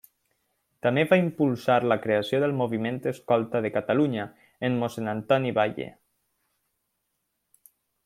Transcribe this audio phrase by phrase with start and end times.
[0.85, 4.27] També va impulsar la creació del moviment escolta de Catalunya,
[4.71, 5.91] amb mossèn Antoni Batlle.